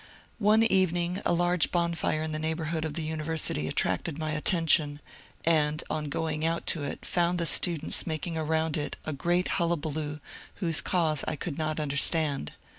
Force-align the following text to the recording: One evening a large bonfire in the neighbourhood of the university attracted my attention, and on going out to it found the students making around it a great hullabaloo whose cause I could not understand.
One 0.39 0.63
evening 0.63 1.21
a 1.27 1.31
large 1.31 1.71
bonfire 1.71 2.23
in 2.23 2.31
the 2.31 2.39
neighbourhood 2.39 2.85
of 2.85 2.95
the 2.95 3.03
university 3.03 3.67
attracted 3.67 4.17
my 4.17 4.31
attention, 4.31 4.99
and 5.45 5.83
on 5.91 6.05
going 6.09 6.43
out 6.43 6.65
to 6.73 6.81
it 6.81 7.05
found 7.05 7.37
the 7.37 7.45
students 7.45 8.07
making 8.07 8.35
around 8.35 8.77
it 8.77 8.95
a 9.05 9.13
great 9.13 9.47
hullabaloo 9.59 10.19
whose 10.55 10.81
cause 10.81 11.23
I 11.27 11.35
could 11.35 11.59
not 11.59 11.79
understand. 11.79 12.53